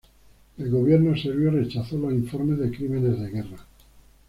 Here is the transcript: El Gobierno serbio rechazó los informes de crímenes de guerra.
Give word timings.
El 0.57 0.71
Gobierno 0.71 1.15
serbio 1.15 1.51
rechazó 1.51 1.95
los 1.95 2.11
informes 2.11 2.57
de 2.57 2.75
crímenes 2.75 3.19
de 3.19 3.29
guerra. 3.29 3.67